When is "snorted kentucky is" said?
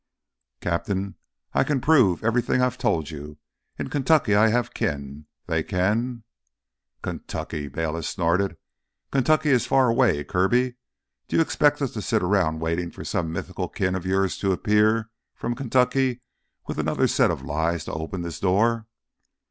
8.09-9.67